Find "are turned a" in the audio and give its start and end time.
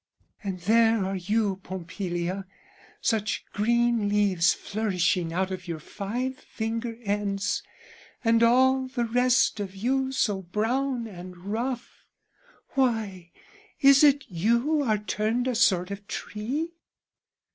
10.07-10.15, 14.81-15.53